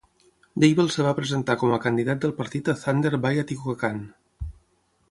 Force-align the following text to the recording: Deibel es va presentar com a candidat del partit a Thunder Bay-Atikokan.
Deibel 0.63 0.87
es 0.91 0.95
va 1.07 1.11
presentar 1.19 1.57
com 1.65 1.75
a 1.77 1.81
candidat 1.85 2.25
del 2.25 2.35
partit 2.41 2.73
a 2.75 2.77
Thunder 2.87 3.13
Bay-Atikokan. 3.27 4.03